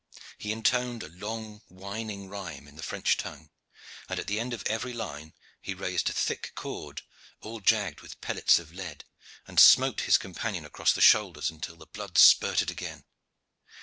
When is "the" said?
2.75-2.81, 4.25-4.39, 10.91-11.01, 11.75-11.85